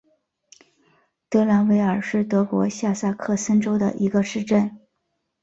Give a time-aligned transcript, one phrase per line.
[1.29, 4.79] 兰德韦尔是德国下萨克森州的一个市镇。